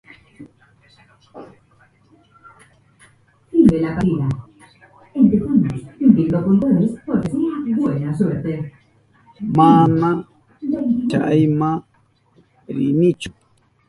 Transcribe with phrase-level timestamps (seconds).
[9.57, 10.11] Mana
[11.09, 11.71] chayma
[12.75, 13.29] rinichu.